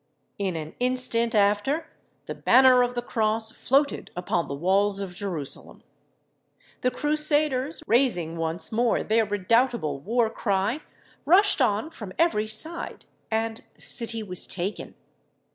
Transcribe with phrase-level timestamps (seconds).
[0.39, 1.85] In an instant after,
[2.25, 5.83] the banner of the cross floated upon the walls of Jerusalem.
[6.81, 10.79] The Crusaders, raising once more their redoubtable war cry,
[11.23, 14.95] rushed on from every side, and the city was taken.